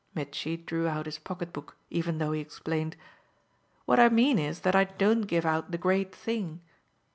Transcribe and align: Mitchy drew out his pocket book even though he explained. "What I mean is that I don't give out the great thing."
Mitchy 0.15 0.57
drew 0.57 0.87
out 0.87 1.05
his 1.05 1.19
pocket 1.19 1.53
book 1.53 1.75
even 1.91 2.17
though 2.17 2.31
he 2.31 2.41
explained. 2.41 2.95
"What 3.85 3.99
I 3.99 4.09
mean 4.09 4.39
is 4.39 4.61
that 4.61 4.75
I 4.75 4.85
don't 4.85 5.21
give 5.27 5.45
out 5.45 5.69
the 5.69 5.77
great 5.77 6.15
thing." 6.15 6.61